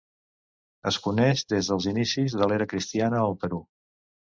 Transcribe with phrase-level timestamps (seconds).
[0.93, 3.67] Es coneix des dels inicis de l'era cristiana al Perú.